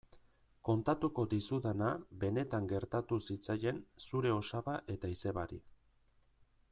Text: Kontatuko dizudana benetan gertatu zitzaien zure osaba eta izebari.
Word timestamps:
Kontatuko 0.67 1.25
dizudana 1.33 1.89
benetan 2.23 2.69
gertatu 2.71 3.21
zitzaien 3.27 3.83
zure 4.09 4.35
osaba 4.41 4.77
eta 4.97 5.13
izebari. 5.19 5.61